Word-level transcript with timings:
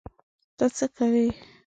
ته 0.57 0.65
څه 0.77 0.85
کوې؟ 0.95 1.27